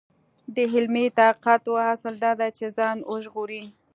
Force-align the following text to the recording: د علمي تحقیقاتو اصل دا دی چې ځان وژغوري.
د 0.55 0.57
علمي 0.73 1.05
تحقیقاتو 1.17 1.71
اصل 1.93 2.13
دا 2.23 2.31
دی 2.39 2.49
چې 2.57 2.65
ځان 2.77 2.97
وژغوري. 3.11 3.63